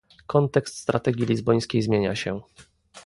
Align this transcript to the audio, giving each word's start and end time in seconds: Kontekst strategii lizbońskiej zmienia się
Kontekst 0.27 0.77
strategii 0.77 1.25
lizbońskiej 1.25 1.81
zmienia 1.81 2.15
się 2.15 2.41